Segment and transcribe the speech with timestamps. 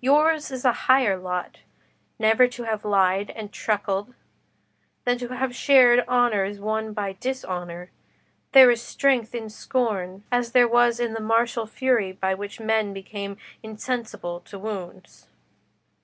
[0.00, 1.58] Yours is a higher lot,
[2.16, 4.14] never to have lied and truckled,
[5.04, 7.90] than to have shared honours won by dishonour.
[8.52, 12.92] There is strength in scorn, as there was in the martial fury by which men
[12.92, 15.26] became insensible to wounds."